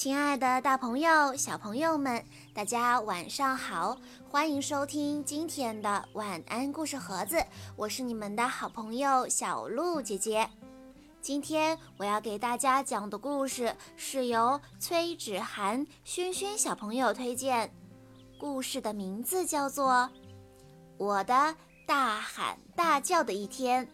[0.00, 2.24] 亲爱的，大朋友、小朋友们，
[2.54, 3.98] 大家晚上好！
[4.30, 7.36] 欢迎收听今天的晚安故事盒子，
[7.76, 10.48] 我是你们的好朋友小鹿姐姐。
[11.20, 17.70] 今天我要给大家讲的故事是由崔芷涵、轩轩小朋友推荐，
[18.38, 19.92] 故事的名字叫做
[20.96, 21.54] 《我的
[21.86, 23.86] 大喊大叫的一天》。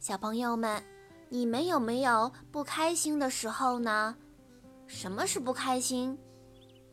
[0.00, 0.82] 小朋友们。
[1.30, 4.14] 你们有没有不开心的时候呢？
[4.86, 6.18] 什么是不开心？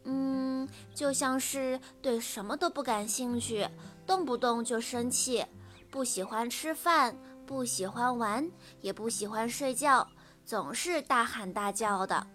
[0.03, 3.67] 嗯，就像是对什么都不感兴趣，
[4.05, 5.45] 动不动就生气，
[5.91, 7.15] 不喜欢吃饭，
[7.45, 8.49] 不喜欢玩，
[8.81, 10.07] 也不喜欢睡觉，
[10.43, 12.25] 总是大喊大叫的。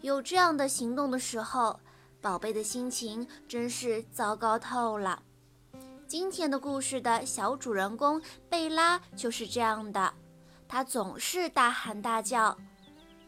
[0.00, 1.78] 有这样的行动的时候，
[2.20, 5.22] 宝贝的心情真是糟糕透了。
[6.06, 10.12] 今天的故事的小主人公贝拉就是这样的。
[10.66, 12.56] 他总是大喊大叫，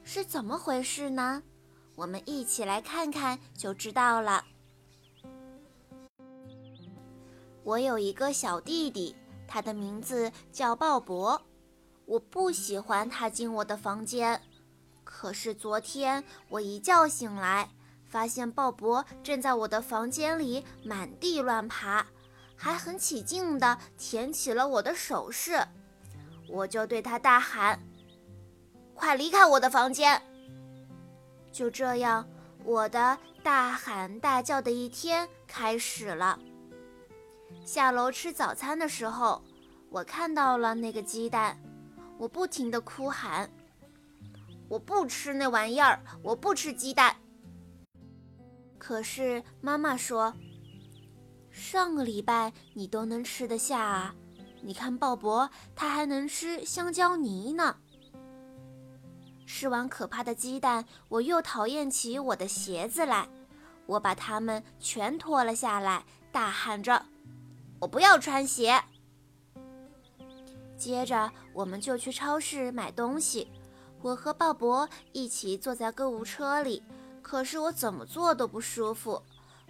[0.02, 1.42] 是怎么回事呢？
[2.00, 4.42] 我们一起来看看就知道了。
[7.62, 9.14] 我有一个小弟弟，
[9.46, 11.38] 他的名字叫鲍勃。
[12.06, 14.40] 我不喜欢他进我的房间，
[15.04, 17.68] 可是昨天我一觉醒来，
[18.06, 22.06] 发现鲍勃正在我的房间里满地乱爬，
[22.56, 25.68] 还很起劲地舔起了我的首饰。
[26.48, 27.78] 我就对他大喊
[28.96, 30.22] ：“快离开我的房间！”
[31.52, 32.26] 就这样，
[32.64, 36.38] 我的大喊大叫的一天开始了。
[37.64, 39.42] 下楼吃早餐的时候，
[39.90, 41.60] 我看到了那个鸡蛋，
[42.18, 43.50] 我不停地哭喊
[44.68, 47.16] ：“我不吃那玩意儿，我不吃鸡蛋。”
[48.78, 50.32] 可是妈妈说
[51.50, 54.14] ：“上个礼拜你都能吃得下啊。”
[54.62, 57.79] 你看，鲍勃他还能吃香蕉泥呢。
[59.52, 63.28] 吃完可怕的鸡蛋，我又讨厌起我的鞋子来。
[63.84, 67.04] 我把它们全脱了下来，大喊着
[67.80, 68.80] ：“我不要穿鞋！”
[70.78, 73.50] 接着，我们就去超市买东西。
[74.00, 76.80] 我和鲍勃一起坐在购物车里，
[77.20, 79.20] 可是我怎么坐都不舒服。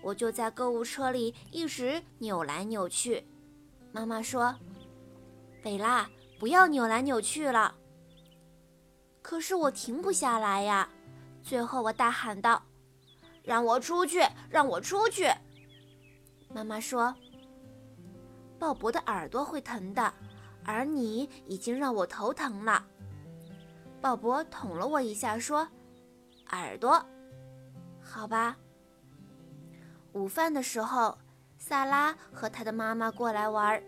[0.03, 3.27] 我就在购物车里一直扭来扭去。
[3.93, 4.55] 妈妈说。
[5.63, 6.09] 贝拉，
[6.39, 7.75] 不要扭来扭去了。
[9.31, 10.89] 可是我停不下来呀！
[11.41, 12.61] 最后我大喊道
[13.45, 14.21] ：“让我出去！
[14.49, 15.31] 让我出去！”
[16.53, 17.15] 妈妈说
[18.59, 20.13] ：“鲍勃的耳朵会疼的，
[20.65, 22.85] 而你已经让我头疼了。”
[24.03, 25.61] 鲍勃捅了我一下，说
[26.51, 27.01] ：“耳朵，
[28.03, 28.57] 好吧。”
[30.13, 31.17] 午饭的时候，
[31.57, 33.81] 萨拉和他的妈妈过来玩。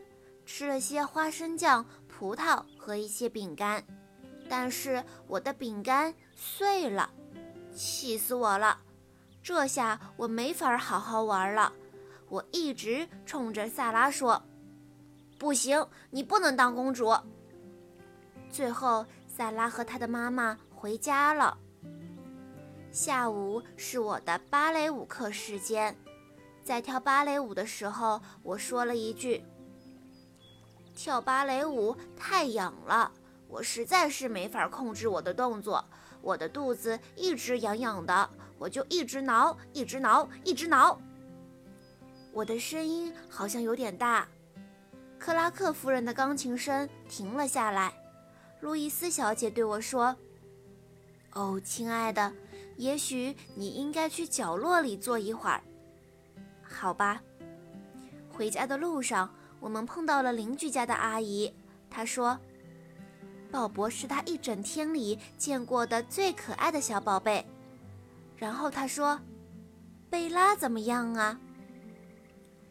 [0.46, 3.84] 吃了些花生酱、葡萄和一些饼干，
[4.48, 7.10] 但是我的饼干碎了，
[7.74, 8.78] 气死我了！
[9.42, 11.72] 这下我没法好好玩了。
[12.28, 14.42] 我一直冲着萨拉说
[15.38, 17.14] ：“不行，你不能当公主。”
[18.50, 21.58] 最后，萨拉和她的妈妈回家了。
[22.90, 25.96] 下午是我的芭蕾舞课时间，
[26.62, 29.42] 在跳芭蕾舞的时候，我说了一句。
[30.94, 33.10] 跳芭蕾舞太痒了，
[33.52, 35.84] 我实在是没法控制我的动作，
[36.22, 40.98] 我的肚子一直痒痒的，我就一直挠，一直挠，一直挠。
[42.32, 44.26] 我的声音好像有点大。
[45.18, 47.92] 克拉克夫人的钢琴声停了下来。
[48.62, 50.16] 路易斯小姐对我说
[51.34, 52.32] ：“哦，亲爱的，
[52.78, 55.62] 也许你应该去角落里坐一会儿，
[56.62, 57.22] 好吧？”
[58.32, 59.30] 回家的路上。
[59.60, 61.54] 我们碰到了邻居家的阿姨，
[61.88, 62.36] 她说
[63.52, 67.46] ：“鲍勃是他一整天里见过的最可爱的小宝贝。”
[68.36, 69.20] 然后他说
[70.10, 71.38] ：“贝拉怎么样啊？”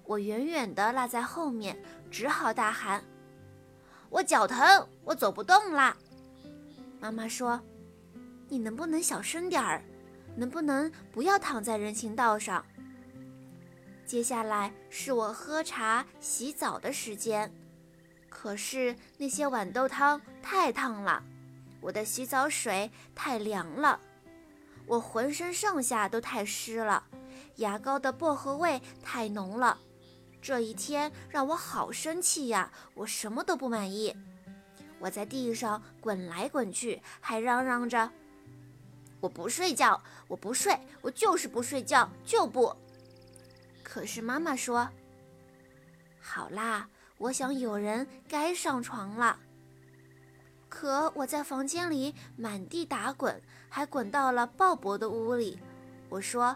[0.04, 3.02] 我远远地落在后面，只好大喊
[4.10, 5.96] ：“我脚疼，我走不动啦！”
[7.00, 7.62] 妈妈说
[8.50, 9.82] ：“你能不能小声点儿？
[10.36, 12.66] 能不能不要躺在人行道上？”
[14.06, 17.50] 接下来是我喝茶、洗澡的时间，
[18.42, 21.22] 可是那些豌豆汤太烫了，
[21.80, 24.00] 我的洗澡水太凉了，
[24.88, 27.04] 我浑身上下都太湿了，
[27.58, 29.78] 牙膏的薄荷味太浓了，
[30.42, 32.72] 这一天让我好生气呀！
[32.96, 34.12] 我什么都不满意，
[34.98, 38.12] 我在地上滚来滚去，还嚷嚷着
[39.22, 42.76] ：“我不睡觉，我不睡，我就是不睡觉，就不。”
[43.86, 44.90] 可是妈妈说
[46.20, 46.90] ：“好啦，
[47.22, 49.40] 我想有人该上床了。”
[50.68, 55.60] 可我在房间里满地打滚，还滚到了鲍勃的屋里。
[56.10, 56.56] 我说：“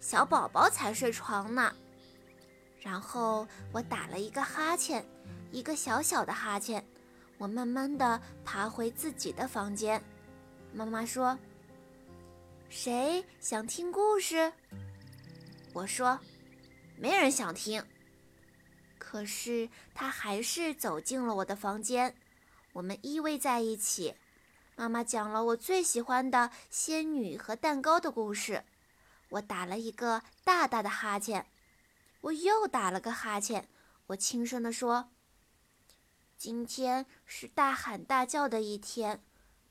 [0.00, 1.72] 小宝宝才睡床呢。”
[2.80, 5.04] 然后我打了一个哈欠，
[5.50, 6.84] 一个小小的哈欠。
[7.38, 10.02] 我慢慢的爬回自己的房间。
[10.72, 11.38] 妈妈说
[12.70, 14.50] ：“谁想听故事？”
[15.74, 16.18] 我说
[16.96, 17.84] ：“没人想听。”
[19.08, 22.16] 可是他还是走进了我的房间。
[22.72, 24.16] 我们依偎在一起，
[24.74, 28.64] 妈妈讲了我最喜欢的仙女和蛋糕的故事。
[29.28, 31.46] 我打了一个大大的哈欠，
[32.20, 33.68] 我又打了个哈欠。
[34.08, 35.12] 我轻声地说
[36.36, 39.22] ：“今天是大喊大叫的一天，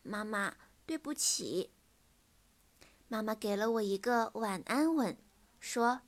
[0.01, 0.55] 妈妈，
[0.85, 1.73] 对不起。”
[3.09, 5.17] 妈妈给了我一个晚安吻，
[5.59, 6.03] 说：“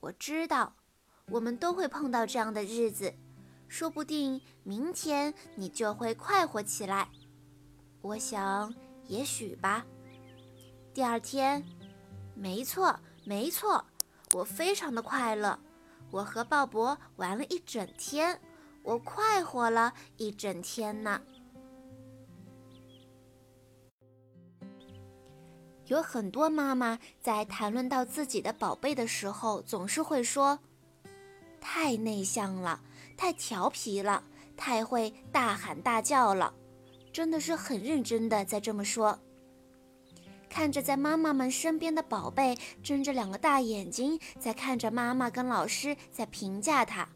[0.00, 0.74] 我知道，
[1.30, 3.14] 我们都会碰到这样的日子。”
[3.68, 7.08] 说不定明天你就会快活起来，
[8.02, 8.74] 我想，
[9.06, 9.86] 也许吧。
[10.92, 11.64] 第二天，
[12.34, 13.82] 没错，没错，
[14.34, 15.58] 我非常的快乐。
[16.10, 18.38] 我和鲍勃玩了一整天，
[18.82, 21.22] 我快活了一整天呢。
[25.86, 30.58] 有很多妈妈在谈论到自己的宝贝的时候，总是会说
[31.62, 32.82] ：“太内向了。”
[33.16, 34.24] 太调皮了，
[34.56, 36.52] 太会大喊大叫了，
[37.12, 39.16] 真的是很认真的在这么说。
[40.48, 47.08] 看着在妈妈们身边的宝贝，睁着两个大眼睛在看着妈妈跟老师在评价他。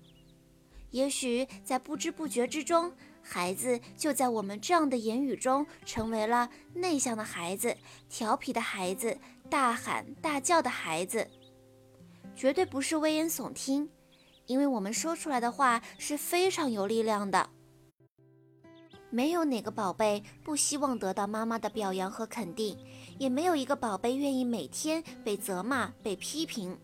[0.90, 7.76] 也许在不知不觉之中，孩子就在我们这样的言语中，成为了内向的孩子、
[8.08, 9.19] 调皮的孩子、
[9.50, 11.28] 大喊大叫的孩子，
[12.37, 13.90] 绝对不是危言耸听。
[14.46, 17.50] 因为我们说出来的话是非常有力量的，
[19.10, 22.78] 没有哪个宝贝不希望得到妈妈的表扬和肯定，
[23.19, 26.78] 也没有一个宝贝愿意每天被责骂、被批评。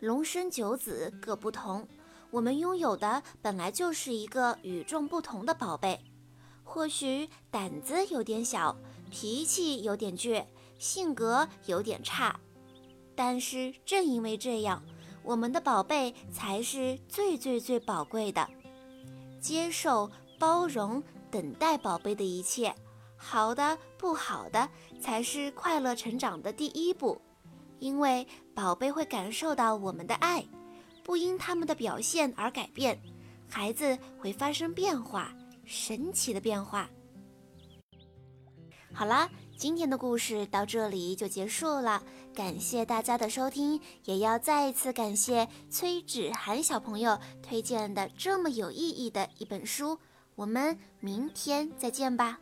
[0.00, 1.86] 龙生九子各不同，
[2.30, 6.00] 我们拥有的本来就是一个与众不同的宝贝。
[6.62, 8.76] 或许胆子有点小，
[9.10, 10.44] 脾气有点倔，
[10.78, 12.38] 性格有点差，
[13.14, 14.82] 但是正因为这样。
[15.22, 18.46] 我们的宝贝才是最最最宝贵的，
[19.40, 22.74] 接受、包容、等待宝贝的一切，
[23.16, 24.68] 好的、不好的，
[25.00, 27.20] 才是快乐成长的第一步。
[27.78, 30.44] 因为宝贝会感受到我们的爱，
[31.04, 33.00] 不因他们的表现而改变，
[33.48, 35.32] 孩子会发生变化，
[35.64, 36.90] 神奇的变化。
[38.92, 39.30] 好啦。
[39.56, 42.02] 今天的故事到这里就结束了，
[42.34, 49.98] 感谢大家的收听，也要再一次感谢崔芷涵小朋友推荐的这么有意义的一本书。
[50.36, 52.38] 我们明天再见吧。